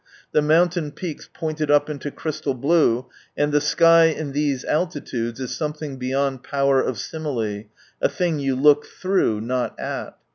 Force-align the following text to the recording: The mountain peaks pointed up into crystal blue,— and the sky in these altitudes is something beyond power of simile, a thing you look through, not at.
The 0.31 0.41
mountain 0.41 0.93
peaks 0.93 1.29
pointed 1.31 1.69
up 1.69 1.87
into 1.87 2.09
crystal 2.09 2.55
blue,— 2.55 3.05
and 3.37 3.51
the 3.51 3.61
sky 3.61 4.05
in 4.05 4.31
these 4.31 4.63
altitudes 4.65 5.39
is 5.39 5.55
something 5.55 5.97
beyond 5.97 6.41
power 6.41 6.81
of 6.81 6.97
simile, 6.97 7.65
a 8.01 8.09
thing 8.09 8.39
you 8.39 8.55
look 8.55 8.87
through, 8.87 9.41
not 9.41 9.79
at. 9.79 10.17